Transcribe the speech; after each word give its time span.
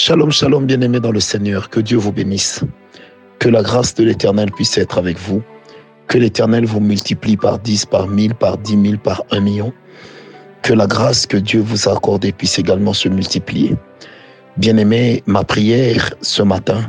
Shalom, 0.00 0.30
shalom, 0.30 0.64
bien-aimés 0.64 1.00
dans 1.00 1.10
le 1.10 1.18
Seigneur. 1.18 1.70
Que 1.70 1.80
Dieu 1.80 1.98
vous 1.98 2.12
bénisse. 2.12 2.62
Que 3.40 3.48
la 3.48 3.62
grâce 3.62 3.96
de 3.96 4.04
l'Éternel 4.04 4.48
puisse 4.52 4.78
être 4.78 4.96
avec 4.96 5.18
vous. 5.18 5.42
Que 6.06 6.18
l'Éternel 6.18 6.66
vous 6.66 6.78
multiplie 6.78 7.36
par 7.36 7.58
dix, 7.58 7.84
par 7.84 8.06
mille, 8.06 8.32
par 8.32 8.58
dix 8.58 8.76
mille, 8.76 9.00
par 9.00 9.24
un 9.32 9.40
million. 9.40 9.72
Que 10.62 10.72
la 10.72 10.86
grâce 10.86 11.26
que 11.26 11.36
Dieu 11.36 11.60
vous 11.60 11.88
a 11.88 11.94
accordée 11.94 12.30
puisse 12.30 12.60
également 12.60 12.92
se 12.92 13.08
multiplier. 13.08 13.74
Bien-aimé, 14.56 15.24
ma 15.26 15.42
prière 15.42 16.14
ce 16.20 16.44
matin, 16.44 16.86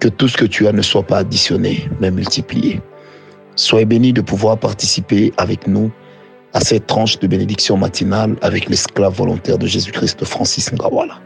que 0.00 0.08
tout 0.08 0.26
ce 0.26 0.36
que 0.36 0.44
tu 0.44 0.66
as 0.66 0.72
ne 0.72 0.82
soit 0.82 1.04
pas 1.04 1.18
additionné, 1.18 1.88
mais 2.00 2.10
multiplié. 2.10 2.82
Soyez 3.54 3.86
bénis 3.86 4.12
de 4.12 4.22
pouvoir 4.22 4.58
participer 4.58 5.32
avec 5.36 5.68
nous 5.68 5.88
à 6.52 6.58
cette 6.58 6.88
tranche 6.88 7.16
de 7.20 7.28
bénédiction 7.28 7.76
matinale 7.76 8.34
avec 8.42 8.68
l'esclave 8.68 9.14
volontaire 9.14 9.56
de 9.56 9.68
Jésus-Christ, 9.68 10.24
Francis 10.24 10.72
Ngawala. 10.72 11.20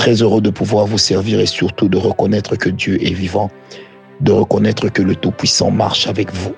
Très 0.00 0.22
heureux 0.22 0.40
de 0.40 0.48
pouvoir 0.48 0.86
vous 0.86 0.96
servir 0.96 1.40
et 1.40 1.46
surtout 1.46 1.86
de 1.86 1.98
reconnaître 1.98 2.56
que 2.56 2.70
Dieu 2.70 2.96
est 3.04 3.12
vivant, 3.12 3.50
de 4.22 4.32
reconnaître 4.32 4.88
que 4.88 5.02
le 5.02 5.14
Tout-Puissant 5.14 5.70
marche 5.70 6.06
avec 6.06 6.32
vous. 6.32 6.54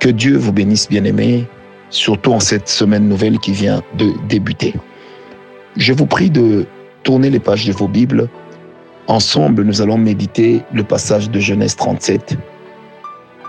Que 0.00 0.08
Dieu 0.08 0.36
vous 0.36 0.52
bénisse, 0.52 0.88
bien-aimés, 0.88 1.44
surtout 1.88 2.32
en 2.32 2.40
cette 2.40 2.68
semaine 2.68 3.08
nouvelle 3.08 3.38
qui 3.38 3.52
vient 3.52 3.80
de 3.96 4.10
débuter. 4.28 4.74
Je 5.76 5.92
vous 5.92 6.04
prie 6.04 6.30
de 6.30 6.66
tourner 7.04 7.30
les 7.30 7.38
pages 7.38 7.64
de 7.64 7.72
vos 7.72 7.86
Bibles. 7.86 8.28
Ensemble, 9.06 9.62
nous 9.62 9.80
allons 9.80 9.96
méditer 9.96 10.62
le 10.74 10.82
passage 10.82 11.30
de 11.30 11.38
Genèse 11.38 11.76
37 11.76 12.36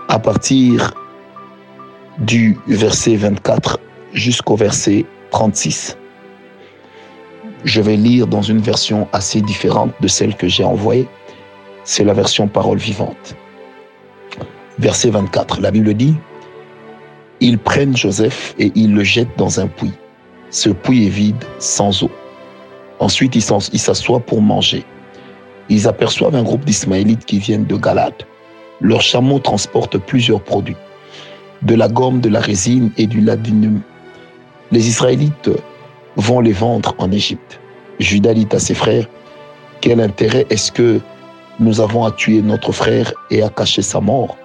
à 0.08 0.20
partir 0.20 0.94
du 2.18 2.56
verset 2.68 3.16
24 3.16 3.80
jusqu'au 4.14 4.54
verset 4.54 5.04
36. 5.32 5.96
Je 7.64 7.80
vais 7.80 7.96
lire 7.96 8.26
dans 8.26 8.42
une 8.42 8.58
version 8.58 9.06
assez 9.12 9.40
différente 9.40 9.92
de 10.00 10.08
celle 10.08 10.34
que 10.34 10.48
j'ai 10.48 10.64
envoyée. 10.64 11.08
C'est 11.84 12.02
la 12.02 12.12
version 12.12 12.48
parole 12.48 12.78
vivante. 12.78 13.36
Verset 14.80 15.10
24, 15.10 15.60
la 15.60 15.70
Bible 15.70 15.94
dit, 15.94 16.16
Ils 17.40 17.58
prennent 17.58 17.96
Joseph 17.96 18.54
et 18.58 18.72
ils 18.74 18.92
le 18.92 19.04
jettent 19.04 19.36
dans 19.36 19.60
un 19.60 19.68
puits. 19.68 19.92
Ce 20.50 20.70
puits 20.70 21.06
est 21.06 21.10
vide, 21.10 21.44
sans 21.60 22.02
eau. 22.02 22.10
Ensuite, 22.98 23.36
ils 23.36 23.78
s'assoient 23.78 24.20
pour 24.20 24.42
manger. 24.42 24.84
Ils 25.68 25.86
aperçoivent 25.86 26.34
un 26.34 26.42
groupe 26.42 26.64
d'Ismaélites 26.64 27.24
qui 27.24 27.38
viennent 27.38 27.64
de 27.64 27.76
Galade. 27.76 28.24
Leurs 28.80 29.02
chameaux 29.02 29.38
transportent 29.38 29.98
plusieurs 29.98 30.42
produits, 30.42 30.76
de 31.62 31.76
la 31.76 31.88
gomme, 31.88 32.20
de 32.20 32.28
la 32.28 32.40
résine 32.40 32.90
et 32.96 33.06
du 33.06 33.20
ladinum. 33.20 33.80
Les 34.72 34.88
Israélites 34.88 35.50
vont 36.16 36.40
les 36.40 36.52
vendre 36.52 36.94
en 36.98 37.10
Égypte. 37.10 37.60
Judas 37.98 38.34
dit 38.34 38.48
à 38.52 38.58
ses 38.58 38.74
frères, 38.74 39.06
quel 39.80 40.00
intérêt 40.00 40.46
est-ce 40.50 40.70
que 40.70 41.00
nous 41.60 41.80
avons 41.80 42.04
à 42.04 42.10
tuer 42.10 42.42
notre 42.42 42.72
frère 42.72 43.12
et 43.30 43.42
à 43.42 43.48
cacher 43.48 43.82
sa 43.82 44.00
mort? 44.00 44.36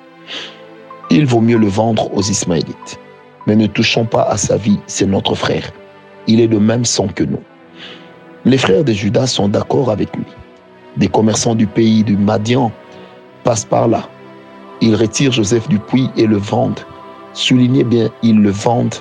Il 1.09 1.25
vaut 1.25 1.41
mieux 1.41 1.57
le 1.57 1.67
vendre 1.67 2.13
aux 2.13 2.21
Ismaélites. 2.21 2.99
Mais 3.45 3.55
ne 3.55 3.67
touchons 3.67 4.05
pas 4.05 4.23
à 4.23 4.35
sa 4.35 4.57
vie, 4.57 4.79
c'est 4.87 5.05
notre 5.05 5.33
frère. 5.35 5.71
Il 6.27 6.41
est 6.41 6.49
de 6.49 6.57
même 6.57 6.83
sang 6.83 7.07
que 7.07 7.23
nous. 7.23 7.39
Les 8.43 8.57
frères 8.57 8.83
de 8.83 8.91
Judas 8.91 9.27
sont 9.27 9.47
d'accord 9.47 9.89
avec 9.89 10.13
lui. 10.15 10.25
Des 10.97 11.07
commerçants 11.07 11.55
du 11.55 11.65
pays 11.65 12.03
du 12.03 12.17
Madian 12.17 12.71
passent 13.43 13.65
par 13.65 13.87
là. 13.87 14.09
Ils 14.81 14.95
retirent 14.95 15.31
Joseph 15.31 15.67
du 15.69 15.79
puits 15.79 16.09
et 16.17 16.27
le 16.27 16.37
vendent. 16.37 16.81
Soulignez 17.33 17.83
bien, 17.83 18.09
ils 18.21 18.39
le 18.39 18.49
vendent 18.49 18.95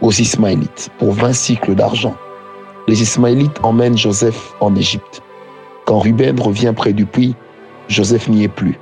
aux 0.00 0.12
Ismaélites 0.12 0.90
pour 0.98 1.12
20 1.12 1.32
cycles 1.32 1.74
d'argent. 1.74 2.14
Les 2.88 3.02
Ismaélites 3.02 3.58
emmènent 3.62 3.98
Joseph 3.98 4.54
en 4.60 4.74
Égypte. 4.74 5.22
Quand 5.84 5.98
Ruben 5.98 6.40
revient 6.40 6.72
près 6.74 6.92
du 6.92 7.06
puits, 7.06 7.34
Joseph 7.88 8.28
n'y 8.28 8.44
est 8.44 8.48
plus. 8.48 8.78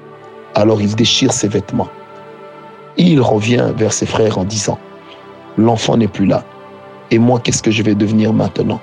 Alors 0.54 0.80
il 0.80 0.94
déchire 0.94 1.32
ses 1.32 1.48
vêtements. 1.48 1.88
Il 2.96 3.20
revient 3.20 3.72
vers 3.76 3.92
ses 3.92 4.06
frères 4.06 4.38
en 4.38 4.44
disant, 4.44 4.78
L'enfant 5.56 5.96
n'est 5.96 6.08
plus 6.08 6.26
là. 6.26 6.44
Et 7.10 7.18
moi, 7.18 7.38
qu'est-ce 7.38 7.62
que 7.62 7.70
je 7.70 7.82
vais 7.82 7.94
devenir 7.94 8.32
maintenant? 8.32 8.80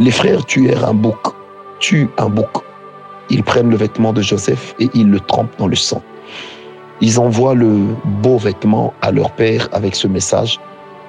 Les 0.00 0.10
frères 0.10 0.44
tuèrent 0.44 0.88
un 0.88 0.94
bouc, 0.94 1.18
tuent 1.78 2.08
un 2.18 2.28
bouc. 2.28 2.48
Ils 3.30 3.44
prennent 3.44 3.70
le 3.70 3.76
vêtement 3.76 4.12
de 4.12 4.22
Joseph 4.22 4.74
et 4.80 4.88
ils 4.94 5.08
le 5.08 5.20
trempent 5.20 5.56
dans 5.58 5.66
le 5.66 5.76
sang. 5.76 6.02
Ils 7.00 7.20
envoient 7.20 7.54
le 7.54 7.86
beau 8.04 8.38
vêtement 8.38 8.92
à 9.02 9.12
leur 9.12 9.30
père 9.32 9.68
avec 9.72 9.94
ce 9.94 10.08
message, 10.08 10.58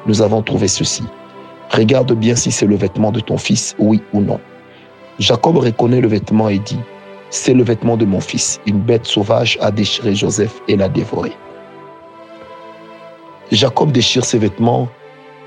nous 0.06 0.22
avons 0.22 0.42
trouvé 0.42 0.68
ceci. 0.68 1.04
Regarde 1.72 2.14
bien 2.14 2.36
si 2.36 2.52
c'est 2.52 2.66
le 2.66 2.76
vêtement 2.76 3.12
de 3.12 3.20
ton 3.20 3.38
fils, 3.38 3.76
oui 3.80 4.02
ou 4.14 4.22
non. 4.22 4.40
Jacob 5.20 5.58
reconnaît 5.58 6.02
le 6.02 6.08
vêtement 6.08 6.50
et 6.50 6.60
dit, 6.60 6.80
c'est 7.30 7.54
le 7.54 7.64
vêtement 7.64 7.98
de 7.98 8.06
mon 8.06 8.20
fils. 8.20 8.60
Une 8.66 8.80
bête 8.80 9.06
sauvage 9.06 9.58
a 9.62 9.72
déchiré 9.72 10.16
Joseph 10.16 10.62
et 10.68 10.76
l'a 10.76 10.90
dévoré. 10.90 11.32
Jacob 13.52 13.92
déchire 13.92 14.26
ses 14.26 14.40
vêtements, 14.40 14.88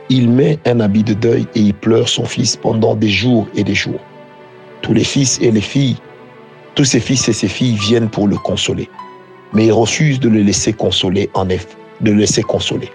il 0.09 0.29
met 0.29 0.59
un 0.67 0.81
habit 0.81 1.05
de 1.05 1.15
deuil 1.15 1.47
et 1.55 1.61
il 1.61 1.75
pleure 1.75 2.09
son 2.09 2.25
fils 2.25 2.57
pendant 2.57 2.95
des 2.95 3.09
jours 3.09 3.47
et 3.55 3.65
des 3.65 3.75
jours. 3.75 4.01
Tous 4.83 4.93
les 4.93 5.05
fils 5.05 5.41
et 5.41 5.51
les 5.51 5.61
filles, 5.61 5.97
tous 6.75 6.85
ses 6.85 7.01
fils 7.01 7.29
et 7.29 7.33
ses 7.33 7.49
filles 7.49 7.77
viennent 7.77 8.09
pour 8.09 8.29
le 8.29 8.37
consoler. 8.37 8.89
Mais 9.53 9.67
il 9.67 9.73
refuse 9.73 10.19
de 10.19 10.29
le 10.29 10.41
laisser 10.41 10.73
consoler, 10.73 11.31
en 11.35 11.49
effet, 11.49 11.77
de 12.01 12.11
le 12.11 12.19
laisser 12.19 12.43
consoler. 12.43 12.91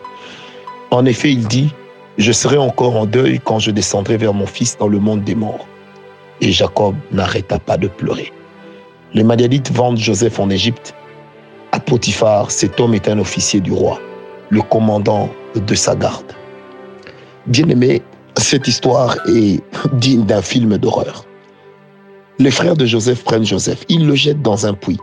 En 0.92 1.06
effet, 1.06 1.32
il 1.32 1.48
dit, 1.48 1.74
je 2.18 2.32
serai 2.32 2.58
encore 2.58 2.96
en 2.96 3.06
deuil 3.06 3.40
quand 3.44 3.60
je 3.60 3.72
descendrai 3.72 4.18
vers 4.18 4.34
mon 4.34 4.46
fils 4.46 4.78
dans 4.78 4.88
le 4.88 5.00
monde 5.00 5.24
des 5.24 5.36
morts. 5.36 5.68
Et 6.40 6.52
Jacob 6.52 6.96
n'arrêta 7.12 7.60
pas 7.60 7.78
de 7.78 7.88
pleurer. 7.88 8.32
Les 9.14 9.24
Madianites 9.24 9.72
vendent 9.72 9.98
Joseph 9.98 10.40
en 10.40 10.50
Égypte. 10.50 10.96
À 11.74 11.80
Potiphar, 11.80 12.52
cet 12.52 12.80
homme 12.80 12.94
est 12.94 13.10
un 13.10 13.20
officier 13.20 13.60
du 13.60 13.72
roi, 13.72 14.00
le 14.50 14.62
commandant 14.62 15.30
de 15.56 15.76
sa 15.76 15.96
garde. 15.96 16.34
Bien 17.48 17.68
aimé, 17.68 18.02
cette 18.38 18.68
histoire 18.68 19.18
est 19.28 19.62
digne 19.94 20.26
d'un 20.26 20.42
film 20.42 20.78
d'horreur. 20.78 21.26
Les 22.40 22.52
frères 22.52 22.76
de 22.76 22.86
Joseph 22.86 23.24
prennent 23.24 23.46
Joseph, 23.46 23.84
ils 23.90 24.08
le 24.08 24.16
jettent 24.16 24.42
dans 24.42 24.66
un 24.66 24.74
puits. 24.74 25.00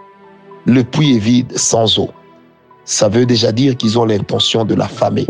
Le 0.67 0.83
puits 0.83 1.17
est 1.17 1.21
vide, 1.21 1.53
sans 1.59 1.99
eau. 1.99 2.11
Ça 2.85 3.09
veut 3.09 3.27
déjà 3.27 3.53
dire 3.53 3.77
qu'ils 3.77 3.99
ont 3.99 4.05
l'intention 4.05 4.65
de 4.65 4.75
l'affamer 4.75 5.27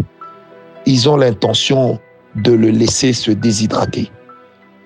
ils 0.87 1.09
ont 1.09 1.17
l'intention 1.17 1.99
de 2.37 2.53
le 2.53 2.71
laisser 2.71 3.13
se 3.13 3.31
déshydrater. 3.31 4.11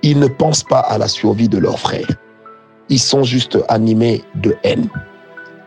Ils 0.02 0.18
ne 0.18 0.28
pensent 0.28 0.62
pas 0.62 0.80
à 0.80 0.98
la 0.98 1.08
survie 1.08 1.48
de 1.48 1.58
leur 1.58 1.78
frère. 1.78 2.06
Ils 2.88 3.00
sont 3.00 3.24
juste 3.24 3.58
animés 3.68 4.22
de 4.36 4.56
haine. 4.62 4.88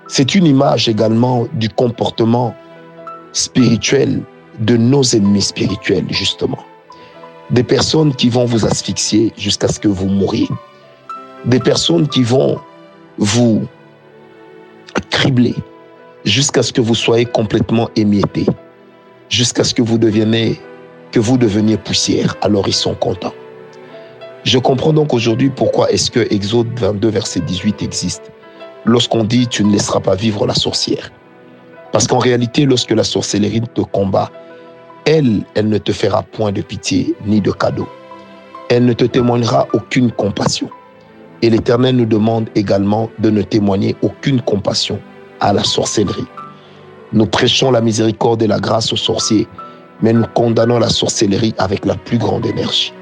C'est 0.07 0.35
une 0.35 0.45
image 0.45 0.87
également 0.87 1.47
du 1.53 1.69
comportement 1.69 2.55
spirituel 3.33 4.21
de 4.59 4.77
nos 4.77 5.03
ennemis 5.03 5.41
spirituels, 5.41 6.05
justement. 6.09 6.59
Des 7.49 7.63
personnes 7.63 8.15
qui 8.15 8.29
vont 8.29 8.45
vous 8.45 8.65
asphyxier 8.65 9.33
jusqu'à 9.37 9.67
ce 9.67 9.79
que 9.79 9.87
vous 9.87 10.07
mouriez. 10.07 10.47
Des 11.45 11.59
personnes 11.59 12.07
qui 12.07 12.23
vont 12.23 12.59
vous 13.17 13.67
cribler 15.09 15.55
jusqu'à 16.23 16.63
ce 16.63 16.71
que 16.71 16.81
vous 16.81 16.95
soyez 16.95 17.25
complètement 17.25 17.89
émiettés 17.95 18.45
jusqu'à 19.31 19.63
ce 19.63 19.73
que 19.73 19.81
vous 19.81 19.97
deveniez, 19.97 20.59
que 21.11 21.19
vous 21.19 21.37
deveniez 21.37 21.77
poussière. 21.77 22.35
Alors 22.41 22.67
ils 22.67 22.75
sont 22.75 22.93
contents. 22.93 23.33
Je 24.43 24.59
comprends 24.59 24.93
donc 24.93 25.13
aujourd'hui 25.13 25.49
pourquoi 25.49 25.89
est-ce 25.91 26.11
que 26.11 26.31
Exode 26.31 26.67
22, 26.77 27.09
verset 27.09 27.39
18 27.39 27.81
existe. 27.81 28.31
Lorsqu'on 28.85 29.23
dit 29.23 29.47
tu 29.47 29.63
ne 29.63 29.71
laisseras 29.71 30.01
pas 30.01 30.15
vivre 30.15 30.45
la 30.45 30.53
sorcière. 30.53 31.11
Parce 31.91 32.07
qu'en 32.07 32.19
réalité, 32.19 32.65
lorsque 32.65 32.91
la 32.91 33.03
sorcellerie 33.03 33.61
te 33.73 33.81
combat, 33.81 34.29
elle, 35.05 35.43
elle 35.55 35.69
ne 35.69 35.77
te 35.77 35.91
fera 35.91 36.23
point 36.23 36.51
de 36.51 36.61
pitié 36.61 37.15
ni 37.25 37.41
de 37.41 37.51
cadeau. 37.51 37.87
Elle 38.69 38.85
ne 38.85 38.93
te 38.93 39.05
témoignera 39.05 39.67
aucune 39.73 40.11
compassion. 40.11 40.69
Et 41.41 41.49
l'Éternel 41.49 41.97
nous 41.97 42.05
demande 42.05 42.49
également 42.55 43.09
de 43.19 43.29
ne 43.29 43.41
témoigner 43.41 43.95
aucune 44.01 44.41
compassion 44.41 44.99
à 45.39 45.51
la 45.53 45.63
sorcellerie. 45.63 46.27
Nous 47.13 47.25
prêchons 47.25 47.71
la 47.71 47.81
miséricorde 47.81 48.41
et 48.41 48.47
la 48.47 48.59
grâce 48.59 48.93
aux 48.93 48.97
sorciers, 48.97 49.47
mais 50.01 50.13
nous 50.13 50.25
condamnons 50.33 50.79
la 50.79 50.87
sorcellerie 50.87 51.53
avec 51.57 51.85
la 51.85 51.95
plus 51.95 52.17
grande 52.17 52.45
énergie. 52.45 52.93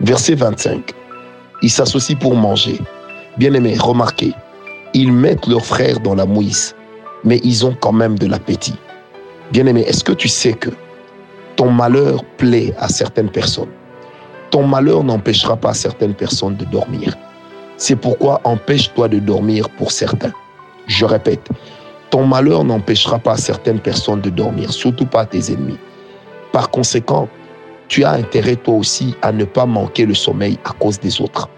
Verset 0.00 0.34
25. 0.34 0.92
Ils 1.62 1.70
s'associent 1.70 2.18
pour 2.18 2.36
manger. 2.36 2.78
Bien-aimés, 3.38 3.76
remarquez, 3.78 4.34
ils 4.92 5.10
mettent 5.10 5.46
leurs 5.46 5.64
frères 5.64 6.00
dans 6.00 6.14
la 6.14 6.26
mouise, 6.26 6.76
mais 7.24 7.40
ils 7.42 7.64
ont 7.64 7.74
quand 7.80 7.92
même 7.92 8.18
de 8.18 8.26
l'appétit. 8.26 8.74
Bien-aimé, 9.52 9.84
est-ce 9.86 10.04
que 10.04 10.12
tu 10.12 10.28
sais 10.28 10.52
que 10.52 10.70
ton 11.56 11.70
malheur 11.70 12.22
plaît 12.36 12.74
à 12.78 12.88
certaines 12.88 13.30
personnes? 13.30 13.70
Ton 14.50 14.66
malheur 14.66 15.02
n'empêchera 15.02 15.56
pas 15.56 15.72
certaines 15.72 16.14
personnes 16.14 16.56
de 16.56 16.64
dormir. 16.66 17.16
C'est 17.78 17.96
pourquoi 17.96 18.40
empêche-toi 18.44 19.08
de 19.08 19.18
dormir 19.18 19.68
pour 19.70 19.90
certains. 19.90 20.32
Je 20.86 21.04
répète, 21.04 21.48
ton 22.10 22.26
malheur 22.26 22.64
n'empêchera 22.64 23.18
pas 23.18 23.36
certaines 23.36 23.80
personnes 23.80 24.20
de 24.20 24.30
dormir, 24.30 24.72
surtout 24.72 25.06
pas 25.06 25.26
tes 25.26 25.52
ennemis. 25.52 25.78
Par 26.52 26.70
conséquent, 26.70 27.28
tu 27.88 28.04
as 28.04 28.12
intérêt 28.12 28.56
toi 28.56 28.74
aussi 28.74 29.14
à 29.22 29.32
ne 29.32 29.44
pas 29.44 29.66
manquer 29.66 30.06
le 30.06 30.14
sommeil 30.14 30.58
à 30.64 30.72
cause 30.72 30.98
des 31.00 31.20
autres. 31.20 31.48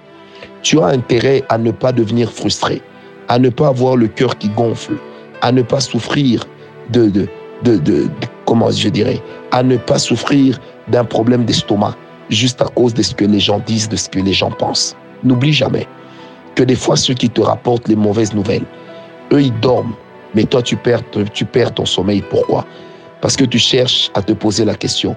Tu 0.63 0.81
as 0.81 0.87
intérêt 0.87 1.45
à 1.49 1.59
ne 1.59 1.71
pas 1.71 1.93
devenir 1.93 2.33
frustré, 2.33 2.83
à 3.29 3.39
ne 3.39 3.49
pas 3.49 3.69
avoir 3.69 3.97
le 3.97 4.09
cœur 4.09 4.37
qui 4.39 4.49
gonfle, 4.49 4.97
à 5.43 5.53
ne 5.53 5.63
pas 5.63 5.81
souffrir 5.81 6.45
de, 6.91 7.09
de, 7.09 7.29
de, 7.63 8.09
comment 8.45 8.71
je 8.71 8.89
dirais, 8.89 9.21
à 9.53 9.63
ne 9.63 9.77
pas 9.77 9.99
souffrir 9.99 10.59
d'un 10.89 11.05
problème 11.05 11.45
d'estomac 11.45 11.95
juste 12.31 12.61
à 12.61 12.67
cause 12.67 12.95
de 12.95 13.03
ce 13.03 13.15
que 13.15 13.25
les 13.25 13.41
gens 13.41 13.61
disent, 13.61 13.89
de 13.89 13.97
ce 13.97 14.09
que 14.09 14.19
les 14.19 14.33
gens 14.33 14.51
pensent. 14.51 14.97
N'oublie 15.23 15.53
jamais 15.53 15.87
que 16.55 16.63
des 16.63 16.75
fois 16.75 16.97
ceux 16.97 17.15
qui 17.15 17.29
te 17.29 17.41
rapportent 17.41 17.89
les 17.89 17.97
mauvaises 17.97 18.35
nouvelles, 18.35 18.65
eux 19.33 19.43
ils 19.43 19.61
dorment, 19.61 19.95
mais 20.35 20.45
toi 20.45 20.63
tu 20.63 20.77
perds, 20.77 21.03
tu 21.33 21.45
perds 21.45 21.75
ton 21.75 21.85
sommeil. 21.85 22.23
Pourquoi? 22.29 22.65
Parce 23.21 23.37
que 23.37 23.45
tu 23.45 23.59
cherches 23.59 24.11
à 24.15 24.23
te 24.23 24.33
poser 24.33 24.65
la 24.65 24.75
question, 24.75 25.17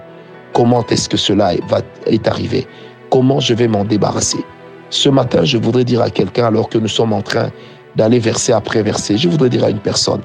comment 0.52 0.84
est-ce 0.86 1.08
que 1.08 1.16
cela 1.16 1.52
va, 1.68 1.80
est 2.06 2.26
arrivé? 2.26 2.66
Comment 3.10 3.40
je 3.40 3.54
vais 3.54 3.68
m'en 3.68 3.84
débarrasser? 3.84 4.44
Ce 4.90 5.08
matin, 5.08 5.44
je 5.44 5.58
voudrais 5.58 5.84
dire 5.84 6.02
à 6.02 6.10
quelqu'un, 6.10 6.46
alors 6.46 6.68
que 6.68 6.78
nous 6.78 6.88
sommes 6.88 7.12
en 7.12 7.22
train 7.22 7.50
d'aller 7.96 8.18
verser 8.18 8.52
après 8.52 8.82
verset, 8.82 9.16
je 9.16 9.28
voudrais 9.28 9.48
dire 9.48 9.64
à 9.64 9.70
une 9.70 9.78
personne, 9.78 10.22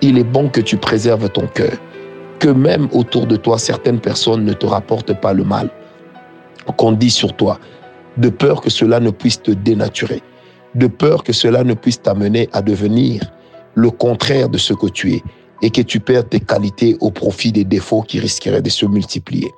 il 0.00 0.18
est 0.18 0.24
bon 0.24 0.48
que 0.48 0.60
tu 0.60 0.76
préserves 0.76 1.28
ton 1.30 1.46
cœur, 1.46 1.72
que 2.38 2.48
même 2.48 2.88
autour 2.92 3.26
de 3.26 3.36
toi, 3.36 3.58
certaines 3.58 4.00
personnes 4.00 4.44
ne 4.44 4.52
te 4.52 4.66
rapportent 4.66 5.18
pas 5.20 5.32
le 5.32 5.44
mal 5.44 5.70
qu'on 6.76 6.92
dit 6.92 7.10
sur 7.10 7.34
toi, 7.34 7.58
de 8.16 8.28
peur 8.28 8.60
que 8.60 8.70
cela 8.70 9.00
ne 9.00 9.10
puisse 9.10 9.42
te 9.42 9.50
dénaturer, 9.50 10.22
de 10.74 10.86
peur 10.86 11.24
que 11.24 11.32
cela 11.32 11.64
ne 11.64 11.74
puisse 11.74 12.02
t'amener 12.02 12.48
à 12.52 12.62
devenir 12.62 13.22
le 13.74 13.90
contraire 13.90 14.48
de 14.48 14.58
ce 14.58 14.72
que 14.74 14.86
tu 14.86 15.14
es 15.14 15.22
et 15.62 15.70
que 15.70 15.82
tu 15.82 16.00
perds 16.00 16.28
tes 16.28 16.40
qualités 16.40 16.96
au 17.00 17.10
profit 17.10 17.52
des 17.52 17.64
défauts 17.64 18.02
qui 18.02 18.20
risqueraient 18.20 18.62
de 18.62 18.70
se 18.70 18.86
multiplier. 18.86 19.50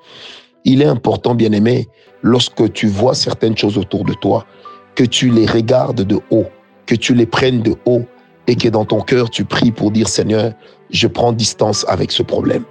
Il 0.64 0.82
est 0.82 0.86
important, 0.86 1.34
bien 1.34 1.52
aimé, 1.52 1.88
lorsque 2.22 2.72
tu 2.72 2.86
vois 2.86 3.14
certaines 3.14 3.56
choses 3.56 3.78
autour 3.78 4.04
de 4.04 4.14
toi, 4.14 4.46
que 4.94 5.04
tu 5.04 5.30
les 5.30 5.46
regardes 5.46 6.02
de 6.02 6.20
haut, 6.30 6.46
que 6.86 6.94
tu 6.94 7.14
les 7.14 7.26
prennes 7.26 7.62
de 7.62 7.74
haut 7.86 8.02
et 8.46 8.56
que 8.56 8.68
dans 8.68 8.84
ton 8.84 9.00
cœur 9.00 9.30
tu 9.30 9.44
pries 9.44 9.70
pour 9.70 9.90
dire 9.90 10.08
Seigneur, 10.08 10.52
je 10.90 11.06
prends 11.06 11.32
distance 11.32 11.84
avec 11.88 12.10
ce 12.10 12.22
problème. 12.22 12.64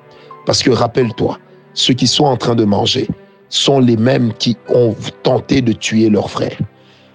Parce 0.45 0.61
que 0.61 0.71
rappelle-toi, 0.71 1.37
ceux 1.73 1.93
qui 1.93 2.07
sont 2.07 2.25
en 2.25 2.37
train 2.37 2.55
de 2.55 2.65
manger 2.65 3.07
sont 3.49 3.79
les 3.79 3.97
mêmes 3.97 4.33
qui 4.33 4.57
ont 4.69 4.95
tenté 5.23 5.61
de 5.61 5.71
tuer 5.71 6.09
leur 6.09 6.29
frère, 6.29 6.57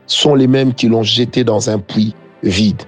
sont 0.06 0.34
les 0.34 0.46
mêmes 0.46 0.74
qui 0.74 0.88
l'ont 0.88 1.02
jeté 1.02 1.44
dans 1.44 1.70
un 1.70 1.78
puits 1.78 2.14
vide. 2.42 2.82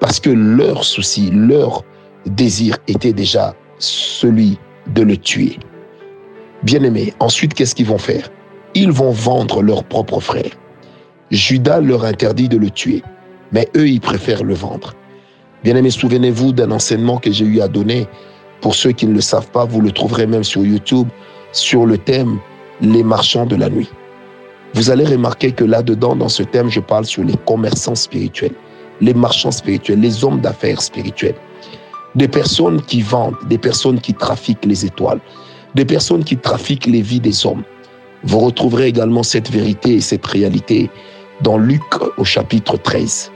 Parce 0.00 0.20
que 0.20 0.30
leur 0.30 0.84
souci, 0.84 1.30
leur 1.30 1.82
désir 2.26 2.76
était 2.88 3.12
déjà 3.12 3.54
celui 3.78 4.58
de 4.94 5.02
le 5.02 5.16
tuer. 5.16 5.58
Bien 6.62 6.82
aimé, 6.82 7.12
ensuite, 7.20 7.54
qu'est-ce 7.54 7.74
qu'ils 7.74 7.86
vont 7.86 7.98
faire? 7.98 8.30
Ils 8.74 8.90
vont 8.90 9.10
vendre 9.10 9.62
leur 9.62 9.84
propre 9.84 10.20
frère. 10.20 10.50
Judas 11.30 11.80
leur 11.80 12.04
interdit 12.04 12.48
de 12.48 12.56
le 12.56 12.70
tuer, 12.70 13.02
mais 13.52 13.68
eux, 13.76 13.88
ils 13.88 14.00
préfèrent 14.00 14.44
le 14.44 14.54
vendre. 14.54 14.94
Bien 15.64 15.76
aimé, 15.76 15.90
souvenez-vous 15.90 16.52
d'un 16.52 16.70
enseignement 16.70 17.18
que 17.18 17.32
j'ai 17.32 17.44
eu 17.44 17.60
à 17.60 17.68
donner. 17.68 18.06
Pour 18.60 18.74
ceux 18.74 18.92
qui 18.92 19.06
ne 19.06 19.14
le 19.14 19.20
savent 19.20 19.50
pas, 19.50 19.64
vous 19.64 19.80
le 19.80 19.90
trouverez 19.90 20.26
même 20.26 20.44
sur 20.44 20.64
YouTube, 20.64 21.08
sur 21.52 21.86
le 21.86 21.98
thème 21.98 22.38
les 22.80 23.02
marchands 23.02 23.46
de 23.46 23.56
la 23.56 23.68
nuit. 23.68 23.90
Vous 24.74 24.90
allez 24.90 25.04
remarquer 25.04 25.52
que 25.52 25.64
là-dedans, 25.64 26.16
dans 26.16 26.28
ce 26.28 26.42
thème, 26.42 26.68
je 26.70 26.80
parle 26.80 27.06
sur 27.06 27.24
les 27.24 27.36
commerçants 27.46 27.94
spirituels, 27.94 28.54
les 29.00 29.14
marchands 29.14 29.50
spirituels, 29.50 30.00
les 30.00 30.24
hommes 30.24 30.40
d'affaires 30.40 30.80
spirituels. 30.80 31.34
Des 32.14 32.28
personnes 32.28 32.80
qui 32.82 33.02
vendent, 33.02 33.36
des 33.48 33.58
personnes 33.58 34.00
qui 34.00 34.14
trafiquent 34.14 34.64
les 34.64 34.86
étoiles, 34.86 35.20
des 35.74 35.84
personnes 35.84 36.24
qui 36.24 36.36
trafiquent 36.36 36.86
les 36.86 37.02
vies 37.02 37.20
des 37.20 37.46
hommes. 37.46 37.62
Vous 38.24 38.38
retrouverez 38.38 38.86
également 38.86 39.22
cette 39.22 39.50
vérité 39.50 39.94
et 39.94 40.00
cette 40.00 40.26
réalité 40.26 40.90
dans 41.42 41.58
Luc 41.58 41.82
au 42.16 42.24
chapitre 42.24 42.78
13. 42.78 43.30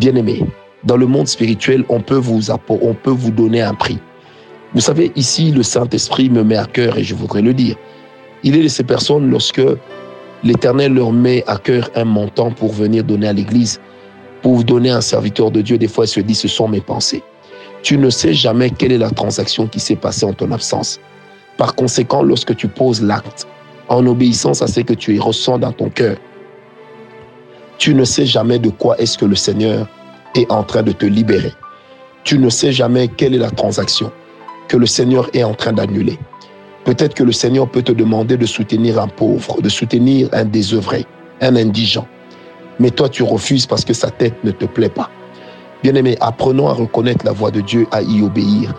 Bien-aimés, 0.00 0.44
dans 0.84 0.96
le 0.96 1.06
monde 1.06 1.28
spirituel, 1.28 1.84
on 1.88 2.00
peut 2.00 2.16
vous, 2.16 2.50
on 2.68 2.94
peut 2.94 3.10
vous 3.10 3.30
donner 3.30 3.62
un 3.62 3.74
prix. 3.74 3.98
Vous 4.74 4.80
savez, 4.80 5.12
ici, 5.16 5.52
le 5.52 5.62
Saint-Esprit 5.62 6.28
me 6.28 6.42
met 6.42 6.56
à 6.56 6.66
cœur 6.66 6.98
et 6.98 7.04
je 7.04 7.14
voudrais 7.14 7.42
le 7.42 7.54
dire. 7.54 7.76
Il 8.42 8.56
est 8.56 8.62
de 8.62 8.68
ces 8.68 8.84
personnes 8.84 9.30
lorsque 9.30 9.62
l'Éternel 10.44 10.94
leur 10.94 11.12
met 11.12 11.44
à 11.46 11.56
cœur 11.56 11.90
un 11.94 12.04
montant 12.04 12.50
pour 12.50 12.72
venir 12.72 13.04
donner 13.04 13.28
à 13.28 13.32
l'Église, 13.32 13.80
pour 14.46 14.62
donner 14.62 14.90
à 14.90 14.98
un 14.98 15.00
serviteur 15.00 15.50
de 15.50 15.60
Dieu, 15.60 15.76
des 15.76 15.88
fois 15.88 16.04
il 16.04 16.08
se 16.08 16.20
dit 16.20 16.36
ce 16.36 16.46
sont 16.46 16.68
mes 16.68 16.80
pensées. 16.80 17.24
Tu 17.82 17.98
ne 17.98 18.10
sais 18.10 18.32
jamais 18.32 18.70
quelle 18.70 18.92
est 18.92 18.98
la 18.98 19.10
transaction 19.10 19.66
qui 19.66 19.80
s'est 19.80 19.96
passée 19.96 20.24
en 20.24 20.34
ton 20.34 20.52
absence. 20.52 21.00
Par 21.56 21.74
conséquent, 21.74 22.22
lorsque 22.22 22.54
tu 22.54 22.68
poses 22.68 23.02
l'acte 23.02 23.48
en 23.88 24.06
obéissance 24.06 24.62
à 24.62 24.68
ce 24.68 24.82
que 24.82 24.94
tu 24.94 25.18
ressens 25.18 25.58
dans 25.58 25.72
ton 25.72 25.88
cœur, 25.88 26.16
tu 27.76 27.92
ne 27.92 28.04
sais 28.04 28.24
jamais 28.24 28.60
de 28.60 28.68
quoi 28.68 28.96
est-ce 29.00 29.18
que 29.18 29.24
le 29.24 29.34
Seigneur 29.34 29.88
est 30.36 30.48
en 30.48 30.62
train 30.62 30.84
de 30.84 30.92
te 30.92 31.06
libérer. 31.06 31.52
Tu 32.22 32.38
ne 32.38 32.48
sais 32.48 32.70
jamais 32.70 33.08
quelle 33.08 33.34
est 33.34 33.38
la 33.38 33.50
transaction 33.50 34.12
que 34.68 34.76
le 34.76 34.86
Seigneur 34.86 35.28
est 35.34 35.42
en 35.42 35.54
train 35.54 35.72
d'annuler. 35.72 36.20
Peut-être 36.84 37.14
que 37.14 37.24
le 37.24 37.32
Seigneur 37.32 37.68
peut 37.68 37.82
te 37.82 37.90
demander 37.90 38.36
de 38.36 38.46
soutenir 38.46 39.02
un 39.02 39.08
pauvre, 39.08 39.60
de 39.60 39.68
soutenir 39.68 40.28
un 40.30 40.44
désœuvré, 40.44 41.04
un 41.40 41.56
indigent. 41.56 42.06
Mais 42.78 42.90
toi, 42.90 43.08
tu 43.08 43.22
refuses 43.22 43.66
parce 43.66 43.84
que 43.84 43.94
sa 43.94 44.10
tête 44.10 44.42
ne 44.44 44.50
te 44.50 44.66
plaît 44.66 44.88
pas. 44.88 45.10
Bien-aimé, 45.82 46.16
apprenons 46.20 46.68
à 46.68 46.72
reconnaître 46.72 47.24
la 47.24 47.32
voix 47.32 47.50
de 47.50 47.60
Dieu, 47.60 47.86
à 47.90 48.02
y 48.02 48.22
obéir. 48.22 48.74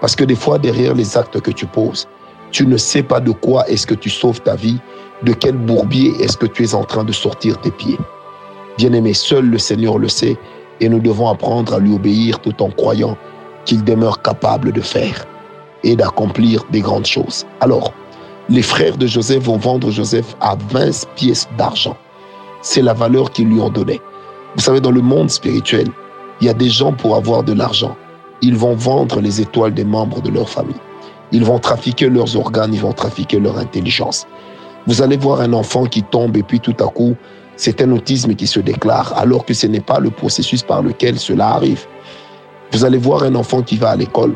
Parce 0.00 0.16
que 0.16 0.24
des 0.24 0.34
fois, 0.34 0.58
derrière 0.58 0.94
les 0.94 1.16
actes 1.16 1.40
que 1.40 1.50
tu 1.50 1.66
poses, 1.66 2.08
tu 2.50 2.66
ne 2.66 2.76
sais 2.76 3.02
pas 3.02 3.20
de 3.20 3.30
quoi 3.30 3.68
est-ce 3.68 3.86
que 3.86 3.94
tu 3.94 4.10
sauves 4.10 4.40
ta 4.40 4.54
vie, 4.54 4.78
de 5.22 5.32
quel 5.32 5.56
bourbier 5.56 6.12
est-ce 6.20 6.36
que 6.36 6.46
tu 6.46 6.64
es 6.64 6.74
en 6.74 6.84
train 6.84 7.04
de 7.04 7.12
sortir 7.12 7.58
tes 7.60 7.70
pieds. 7.70 7.98
Bien-aimé, 8.78 9.14
seul 9.14 9.46
le 9.46 9.58
Seigneur 9.58 9.98
le 9.98 10.08
sait 10.08 10.36
et 10.80 10.88
nous 10.88 11.00
devons 11.00 11.28
apprendre 11.28 11.74
à 11.74 11.78
lui 11.78 11.94
obéir 11.94 12.40
tout 12.40 12.62
en 12.62 12.70
croyant 12.70 13.16
qu'il 13.64 13.84
demeure 13.84 14.22
capable 14.22 14.72
de 14.72 14.80
faire 14.80 15.26
et 15.84 15.96
d'accomplir 15.96 16.64
des 16.70 16.80
grandes 16.80 17.06
choses. 17.06 17.46
Alors, 17.60 17.92
les 18.48 18.62
frères 18.62 18.96
de 18.96 19.06
Joseph 19.06 19.44
vont 19.44 19.56
vendre 19.56 19.90
Joseph 19.90 20.36
à 20.40 20.56
20 20.70 21.06
pièces 21.14 21.48
d'argent. 21.56 21.96
C'est 22.62 22.82
la 22.82 22.94
valeur 22.94 23.30
qu'ils 23.30 23.48
lui 23.48 23.60
ont 23.60 23.70
donnée. 23.70 24.00
Vous 24.54 24.62
savez, 24.62 24.80
dans 24.80 24.90
le 24.90 25.00
monde 25.00 25.30
spirituel, 25.30 25.88
il 26.40 26.46
y 26.46 26.50
a 26.50 26.54
des 26.54 26.70
gens 26.70 26.92
pour 26.92 27.16
avoir 27.16 27.42
de 27.42 27.52
l'argent. 27.52 27.96
Ils 28.40 28.56
vont 28.56 28.74
vendre 28.74 29.20
les 29.20 29.40
étoiles 29.40 29.74
des 29.74 29.84
membres 29.84 30.20
de 30.22 30.30
leur 30.30 30.48
famille. 30.48 30.80
Ils 31.32 31.44
vont 31.44 31.58
trafiquer 31.58 32.08
leurs 32.08 32.36
organes, 32.36 32.74
ils 32.74 32.80
vont 32.80 32.92
trafiquer 32.92 33.38
leur 33.38 33.58
intelligence. 33.58 34.26
Vous 34.86 35.02
allez 35.02 35.16
voir 35.16 35.40
un 35.40 35.52
enfant 35.52 35.84
qui 35.84 36.02
tombe 36.02 36.36
et 36.36 36.42
puis 36.42 36.60
tout 36.60 36.76
à 36.80 36.88
coup, 36.88 37.14
c'est 37.56 37.80
un 37.82 37.92
autisme 37.92 38.34
qui 38.34 38.46
se 38.46 38.60
déclare 38.60 39.12
alors 39.16 39.44
que 39.44 39.54
ce 39.54 39.66
n'est 39.66 39.80
pas 39.80 40.00
le 40.00 40.10
processus 40.10 40.62
par 40.62 40.82
lequel 40.82 41.18
cela 41.18 41.50
arrive. 41.50 41.86
Vous 42.72 42.84
allez 42.84 42.98
voir 42.98 43.22
un 43.22 43.34
enfant 43.34 43.62
qui 43.62 43.76
va 43.76 43.90
à 43.90 43.96
l'école 43.96 44.34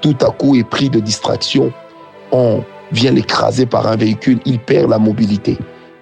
tout 0.00 0.16
à 0.20 0.30
coup 0.30 0.54
est 0.54 0.64
pris 0.64 0.90
de 0.90 1.00
distraction, 1.00 1.72
on 2.30 2.62
vient 2.92 3.10
l'écraser 3.10 3.66
par 3.66 3.86
un 3.86 3.96
véhicule, 3.96 4.38
il 4.44 4.58
perd 4.58 4.90
la 4.90 4.98
mobilité. 4.98 5.58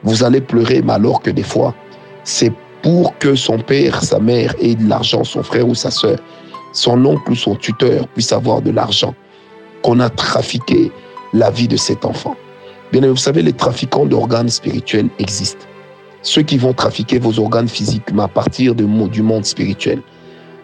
Vous 0.07 0.23
allez 0.23 0.41
pleurer, 0.41 0.83
mais 0.83 0.93
alors 0.93 1.21
que 1.21 1.31
des 1.31 1.43
fois, 1.43 1.75
c'est 2.23 2.53
pour 2.81 3.19
que 3.19 3.35
son 3.35 3.59
père, 3.59 4.05
sa 4.05 4.21
mère 4.21 4.55
ait 4.61 4.77
de 4.77 4.89
l'argent, 4.89 5.25
son 5.25 5.43
frère 5.43 5.67
ou 5.69 5.75
sa 5.75 5.91
soeur, 5.91 6.17
son 6.73 7.05
oncle 7.05 7.33
ou 7.33 7.35
son 7.35 7.57
tuteur 7.57 8.07
puisse 8.09 8.33
avoir 8.33 8.63
de 8.63 8.71
l'argent, 8.71 9.15
qu'on 9.83 9.99
a 9.99 10.09
trafiqué 10.09 10.93
la 11.33 11.51
vie 11.51 11.67
de 11.67 11.77
cet 11.77 12.05
enfant. 12.05 12.37
Bien, 12.93 13.01
vous 13.09 13.17
savez, 13.17 13.43
les 13.43 13.53
trafiquants 13.53 14.07
d'organes 14.07 14.49
spirituels 14.49 15.09
existent. 15.19 15.67
Ceux 16.23 16.43
qui 16.43 16.57
vont 16.57 16.73
trafiquer 16.73 17.19
vos 17.19 17.41
organes 17.41 17.69
physiques, 17.69 18.13
mais 18.15 18.23
à 18.23 18.29
partir 18.29 18.77
du 18.77 18.87
monde 18.87 19.45
spirituel. 19.45 20.01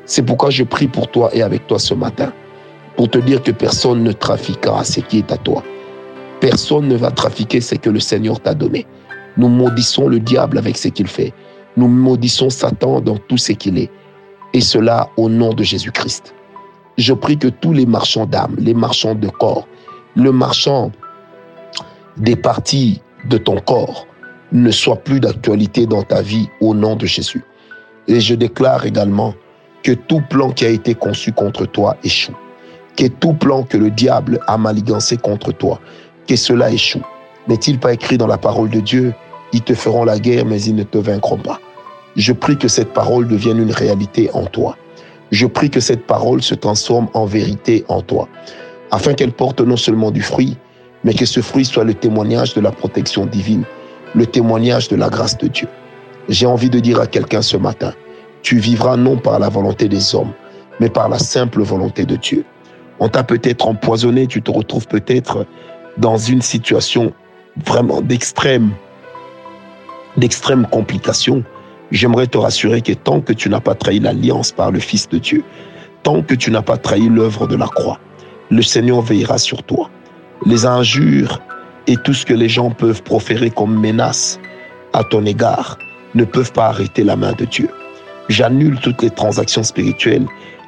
C'est 0.07 0.23
pourquoi 0.23 0.51
je 0.51 0.63
prie 0.63 0.87
pour 0.87 1.09
toi 1.09 1.31
et 1.33 1.43
avec 1.43 1.67
toi 1.67 1.81
ce 1.81 1.95
matin 1.95 2.33
pour 2.97 3.09
te 3.09 3.19
dire 3.19 3.43
que 3.43 3.51
personne 3.51 4.05
ne 4.05 4.13
trafiquera 4.13 4.85
ce 4.85 5.01
qui 5.01 5.19
est 5.19 5.33
à 5.33 5.37
toi. 5.37 5.65
Personne 6.41 6.87
ne 6.87 6.97
va 6.97 7.11
trafiquer 7.11 7.61
ce 7.61 7.75
que 7.75 7.91
le 7.91 7.99
Seigneur 7.99 8.39
t'a 8.39 8.55
donné. 8.55 8.87
Nous 9.37 9.49
maudissons 9.49 10.09
le 10.09 10.21
diable 10.21 10.59
avec 10.59 10.77
ce 10.77 10.89
qu'il 10.89 11.07
fait. 11.07 11.33
Nous 11.77 11.89
maudissons 11.89 12.51
Satan 12.51 13.01
dans 13.01 13.17
tout 13.17 13.39
ce 13.39 13.53
qu'il 13.53 13.79
est. 13.79 13.91
Et 14.53 14.61
cela 14.61 15.09
au 15.17 15.29
nom 15.29 15.55
de 15.55 15.63
Jésus-Christ. 15.63 16.35
Je 16.99 17.15
prie 17.15 17.39
que 17.39 17.49
tous 17.49 17.73
les 17.73 17.87
marchands 17.87 18.27
d'âme, 18.27 18.55
les 18.59 18.75
marchands 18.75 19.15
de 19.15 19.29
corps, 19.29 19.67
le 20.15 20.31
marchand 20.31 20.93
des 22.19 22.37
parties 22.37 23.01
de 23.31 23.39
ton 23.39 23.59
corps 23.61 24.07
ne 24.53 24.71
soient 24.71 24.97
plus 24.97 25.21
d'actualité 25.21 25.87
dans 25.87 26.03
ta 26.03 26.21
vie 26.21 26.49
au 26.61 26.75
nom 26.75 26.97
de 26.97 27.07
Jésus. 27.07 27.43
Et 28.09 28.21
je 28.21 28.35
déclare 28.35 28.85
également 28.85 29.35
que 29.83 29.93
tout 29.93 30.21
plan 30.29 30.51
qui 30.51 30.67
a 30.67 30.69
été 30.69 30.95
conçu 30.95 31.33
contre 31.33 31.65
toi 31.65 31.97
échoue 32.05 32.37
que 32.97 33.07
tout 33.07 33.35
plan 33.35 33.63
que 33.63 33.77
le 33.77 33.91
diable 33.91 34.41
a 34.47 34.59
maligancé 34.59 35.17
contre 35.17 35.53
toi, 35.53 35.81
que 36.27 36.37
cela 36.37 36.71
échoue. 36.71 37.03
N'est-il 37.49 37.79
pas 37.79 37.93
écrit 37.93 38.19
dans 38.19 38.27
la 38.27 38.39
parole 38.39 38.71
de 38.71 38.81
Dieu, 38.81 39.15
ils 39.53 39.63
te 39.63 39.75
feront 39.75 40.05
la 40.05 40.19
guerre, 40.19 40.47
mais 40.47 40.63
ils 40.63 40.75
ne 40.75 40.83
te 40.85 40.99
vaincront 40.99 41.39
pas. 41.39 41.61
Je 42.17 42.33
prie 42.33 42.57
que 42.57 42.69
cette 42.69 42.93
parole 42.93 43.27
devienne 43.27 43.59
une 43.59 43.73
réalité 43.73 44.31
en 44.33 44.47
toi. 44.47 44.77
Je 45.31 45.47
prie 45.47 45.71
que 45.71 45.81
cette 45.81 46.07
parole 46.07 46.43
se 46.43 46.55
transforme 46.55 47.09
en 47.15 47.25
vérité 47.25 47.85
en 47.89 48.03
toi, 48.03 48.29
afin 48.91 49.15
qu'elle 49.15 49.33
porte 49.33 49.61
non 49.61 49.77
seulement 49.77 50.11
du 50.11 50.23
fruit, 50.23 50.57
mais 51.05 51.15
que 51.15 51.25
ce 51.25 51.41
fruit 51.41 51.65
soit 51.65 51.85
le 51.85 51.95
témoignage 51.95 52.55
de 52.55 52.61
la 52.61 52.71
protection 52.71 53.27
divine, 53.27 53.65
le 54.15 54.27
témoignage 54.27 54.89
de 54.89 54.97
la 54.97 55.09
grâce 55.09 55.39
de 55.39 55.49
Dieu. 55.49 55.69
J'ai 56.29 56.47
envie 56.47 56.71
de 56.71 56.79
dire 56.81 57.01
à 57.01 57.07
quelqu'un 57.07 57.43
ce 57.43 57.57
matin, 57.57 57.95
tu 58.43 58.59
vivras 58.59 58.97
non 58.97 59.17
par 59.17 59.39
la 59.39 59.49
volonté 59.49 59.89
des 59.89 60.15
hommes, 60.15 60.33
mais 60.81 60.91
par 60.91 61.09
la 61.09 61.19
simple 61.19 61.63
volonté 61.63 62.05
de 62.05 62.17
Dieu. 62.17 62.45
On 63.01 63.09
t'a 63.09 63.25
peut-être 63.25 63.67
empoisonné, 63.67 64.27
tu 64.27 64.43
te 64.43 64.51
retrouves 64.51 64.87
peut-être 64.87 65.47
dans 65.97 66.19
une 66.19 66.43
situation 66.43 67.13
vraiment 67.57 68.01
d'extrême, 68.01 68.71
d'extrême 70.17 70.67
complication. 70.67 71.45
J'aimerais 71.91 72.27
te 72.27 72.39
rassurer 72.39 72.81
que 72.81 72.93
tant 72.93 73.21
que 73.21 73.33
tu 73.33 73.49
n'as 73.49 73.61
pas 73.61 73.75
trahi 73.75 73.99
l'alliance 73.99 74.53
par 74.53 74.71
le 74.71 74.79
Fils 74.79 75.09
de 75.09 75.19
Dieu, 75.19 75.45
tant 76.03 76.23
que 76.23 76.35
tu 76.35 76.51
n'as 76.51 76.63
pas 76.63 76.79
trahi 76.79 77.09
l'œuvre 77.09 77.47
de 77.47 77.57
la 77.57 77.67
croix, 77.67 77.99
le 78.51 78.63
Seigneur 78.63 79.01
veillera 79.01 79.39
sur 79.39 79.63
toi. 79.63 79.91
Les 80.47 80.67
injures 80.67 81.41
et 81.87 81.97
tout 81.97 82.15
ce 82.15 82.25
que 82.25 82.35
les 82.35 82.49
gens 82.49 82.71
peuvent 82.71 83.03
proférer 83.03 83.51
comme 83.51 83.79
menace 83.79 84.41
à 84.93 85.05
ton 85.05 85.25
égard 85.25 85.79
ne 86.15 86.25
peuvent 86.25 86.53
pas 86.53 86.67
arrêter 86.67 87.05
la 87.05 87.17
main 87.17 87.33
de 87.33 87.45
Dieu. 87.45 87.69
J'annule 88.29 88.79
toutes 88.81 89.03
les 89.03 89.11
transactions 89.11 89.63
spirituelles 89.63 90.27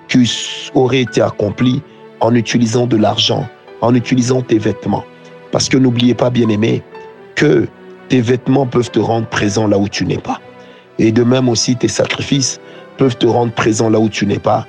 qui 0.09 0.31
auraient 0.75 1.03
été 1.03 1.21
accomplies 1.21 1.83
en 2.21 2.35
utilisant 2.35 2.87
de 2.87 2.97
l'argent, 2.97 3.47
en 3.81 3.95
utilisant 3.95 4.43
tes 4.43 4.59
vêtements. 4.59 5.05
Parce 5.55 5.69
que 5.69 5.77
n'oubliez 5.77 6.15
pas, 6.15 6.31
bien-aimé, 6.31 6.83
que 7.37 7.69
tes 8.09 8.21
vêtements 8.21 8.67
peuvent 8.67 8.91
te 8.91 8.99
rendre 8.99 9.29
présent 9.29 9.69
là 9.69 9.79
où 9.79 9.89
tu 9.89 10.05
n'es 10.05 10.19
pas. 10.19 10.41
Et 10.99 11.13
de 11.13 11.23
même 11.23 11.49
aussi, 11.49 11.77
tes 11.77 11.87
sacrifices 11.87 12.59
peuvent 12.97 13.17
te 13.17 13.27
rendre 13.29 13.53
présent 13.53 13.89
là 13.89 14.01
où 14.01 14.09
tu 14.09 14.27
n'es 14.27 14.41
pas 14.41 14.67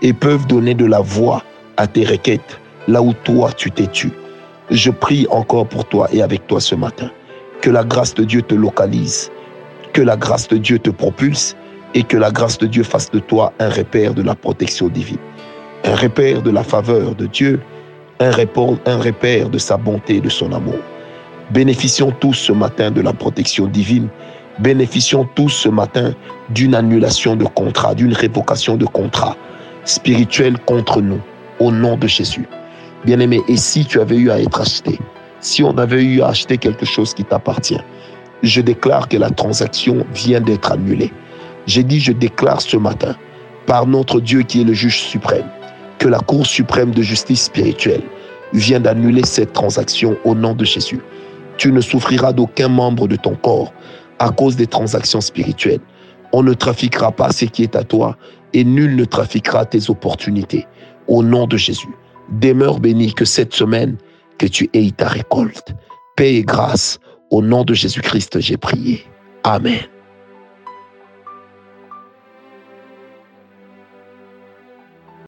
et 0.00 0.12
peuvent 0.12 0.46
donner 0.46 0.74
de 0.74 0.84
la 0.84 1.00
voix 1.00 1.42
à 1.76 1.88
tes 1.88 2.04
requêtes 2.04 2.60
là 2.86 3.02
où 3.02 3.14
toi 3.14 3.50
tu 3.50 3.72
t'es 3.72 3.88
tu. 3.88 4.12
Je 4.70 4.92
prie 4.92 5.26
encore 5.32 5.66
pour 5.66 5.84
toi 5.86 6.06
et 6.12 6.22
avec 6.22 6.46
toi 6.46 6.60
ce 6.60 6.76
matin. 6.76 7.10
Que 7.60 7.70
la 7.70 7.82
grâce 7.82 8.14
de 8.14 8.22
Dieu 8.22 8.42
te 8.42 8.54
localise, 8.54 9.32
que 9.92 10.02
la 10.02 10.16
grâce 10.16 10.46
de 10.46 10.56
Dieu 10.56 10.78
te 10.78 10.90
propulse 10.90 11.56
et 11.94 12.04
que 12.04 12.16
la 12.16 12.30
grâce 12.30 12.58
de 12.58 12.68
Dieu 12.68 12.84
fasse 12.84 13.10
de 13.10 13.18
toi 13.18 13.52
un 13.58 13.70
repère 13.70 14.14
de 14.14 14.22
la 14.22 14.36
protection 14.36 14.86
divine, 14.86 15.18
un 15.82 15.96
repère 15.96 16.42
de 16.42 16.52
la 16.52 16.62
faveur 16.62 17.16
de 17.16 17.26
Dieu, 17.26 17.58
un 18.20 18.30
repère, 18.30 19.48
de 19.48 19.58
sa 19.58 19.76
bonté 19.76 20.16
et 20.16 20.20
de 20.20 20.28
son 20.28 20.52
amour. 20.52 20.78
Bénéficions 21.50 22.10
tous 22.10 22.34
ce 22.34 22.52
matin 22.52 22.90
de 22.90 23.00
la 23.00 23.12
protection 23.12 23.66
divine. 23.66 24.08
Bénéficions 24.58 25.28
tous 25.34 25.50
ce 25.50 25.68
matin 25.68 26.14
d'une 26.50 26.74
annulation 26.74 27.36
de 27.36 27.44
contrat, 27.44 27.94
d'une 27.94 28.12
révocation 28.12 28.76
de 28.76 28.86
contrat 28.86 29.36
spirituel 29.84 30.58
contre 30.66 31.00
nous, 31.00 31.20
au 31.60 31.72
nom 31.72 31.96
de 31.96 32.06
Jésus. 32.06 32.46
Bien-aimé, 33.04 33.40
et 33.48 33.56
si 33.56 33.84
tu 33.84 34.00
avais 34.00 34.16
eu 34.16 34.30
à 34.30 34.40
être 34.40 34.60
acheté, 34.60 34.98
si 35.40 35.62
on 35.62 35.76
avait 35.78 36.02
eu 36.02 36.20
à 36.20 36.28
acheter 36.28 36.58
quelque 36.58 36.84
chose 36.84 37.14
qui 37.14 37.24
t'appartient, 37.24 37.80
je 38.42 38.60
déclare 38.60 39.08
que 39.08 39.16
la 39.16 39.30
transaction 39.30 40.04
vient 40.12 40.40
d'être 40.40 40.72
annulée. 40.72 41.12
J'ai 41.66 41.82
dit, 41.82 42.00
je 42.00 42.12
déclare 42.12 42.60
ce 42.60 42.76
matin, 42.76 43.14
par 43.66 43.86
notre 43.86 44.20
Dieu 44.20 44.42
qui 44.42 44.60
est 44.60 44.64
le 44.64 44.72
juge 44.72 45.00
suprême, 45.00 45.46
que 45.98 46.08
la 46.08 46.20
Cour 46.20 46.46
suprême 46.46 46.92
de 46.92 47.02
justice 47.02 47.44
spirituelle 47.44 48.02
vient 48.52 48.80
d'annuler 48.80 49.24
cette 49.24 49.52
transaction 49.52 50.16
au 50.24 50.34
nom 50.34 50.54
de 50.54 50.64
Jésus. 50.64 51.00
Tu 51.56 51.72
ne 51.72 51.80
souffriras 51.80 52.32
d'aucun 52.32 52.68
membre 52.68 53.08
de 53.08 53.16
ton 53.16 53.34
corps 53.34 53.72
à 54.18 54.30
cause 54.30 54.56
des 54.56 54.66
transactions 54.66 55.20
spirituelles. 55.20 55.80
On 56.32 56.42
ne 56.42 56.54
trafiquera 56.54 57.12
pas 57.12 57.30
ce 57.32 57.44
qui 57.46 57.62
est 57.62 57.76
à 57.76 57.84
toi 57.84 58.16
et 58.52 58.64
nul 58.64 58.96
ne 58.96 59.04
trafiquera 59.04 59.64
tes 59.64 59.90
opportunités. 59.90 60.66
Au 61.08 61.22
nom 61.22 61.46
de 61.46 61.56
Jésus, 61.56 61.94
demeure 62.40 62.80
béni 62.80 63.12
que 63.12 63.24
cette 63.24 63.54
semaine, 63.54 63.96
que 64.38 64.46
tu 64.46 64.70
aies 64.72 64.90
ta 64.90 65.08
récolte. 65.08 65.74
Paix 66.16 66.36
et 66.36 66.42
grâce, 66.42 66.98
au 67.30 67.42
nom 67.42 67.64
de 67.64 67.74
Jésus-Christ, 67.74 68.40
j'ai 68.40 68.56
prié. 68.56 69.04
Amen. 69.44 69.80